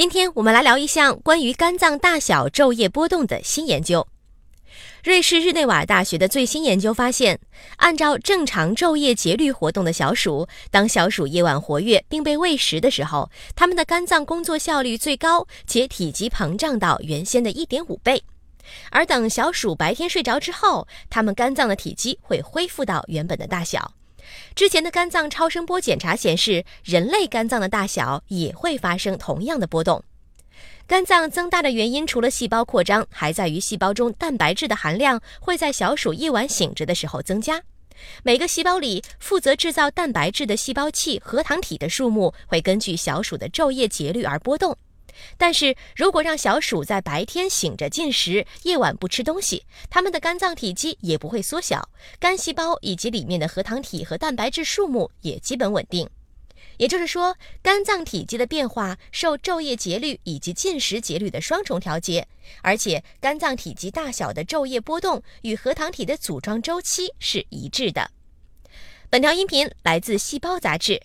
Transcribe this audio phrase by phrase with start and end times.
[0.00, 4.08] 今天我们来聊一项关于肝脏大小昼夜波动的新研究。
[5.04, 7.38] 瑞士日内瓦大学的最新研究发现，
[7.76, 18.22] 按照正常昼夜节律活动的小鼠，当小鼠夜晚活跃并被喂食的时候，它们的肝脏工作效率最高，且体积膨胀到原先的一点五倍。
[18.90, 23.92] 而等小鼠白天睡着之后，它们肝脏的体积会恢复到原本的大小。
[24.54, 30.02] 之前的肝脏超声波检查显示，人类肝脏的大小也会发生同样的波动。
[30.86, 37.62] 肝脏增大的原因除了细胞扩张，还在于细胞中蛋白质的含量会在小鼠夜晚醒着的时候增加。
[38.22, 44.76] 每个细胞里负责制造蛋白质的细胞器核糖体的数目会根据小鼠的昼夜节律而波动。
[45.36, 51.88] 但是如果让小鼠在白天醒着进食，夜晚不吃东西，它们的肝脏体积也不会缩小，
[52.18, 56.08] 肝细胞以及里面的核糖体和蛋白质数目也基本稳定。
[56.76, 62.26] 也就是说，肝脏体积的变化受昼夜节律以及进食节律的双重调节，
[62.62, 68.10] 而且肝脏体积大小的昼夜波动与核糖体的组装周期是一致的。
[69.10, 71.02] 本条音频来自《细胞》杂志，